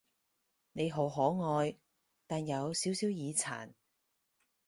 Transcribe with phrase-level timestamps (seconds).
[0.73, 1.75] 你好可愛，
[2.25, 3.69] 但有少少耳殘